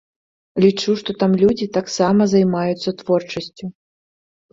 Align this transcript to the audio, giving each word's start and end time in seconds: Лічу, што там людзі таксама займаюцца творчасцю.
Лічу, 0.63 0.93
што 1.01 1.11
там 1.23 1.31
людзі 1.41 1.67
таксама 1.77 2.27
займаюцца 2.33 2.89
творчасцю. 3.03 3.65